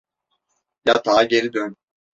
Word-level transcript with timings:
Yatağa 0.85 1.23
geri 1.23 1.53
dön. 1.53 1.75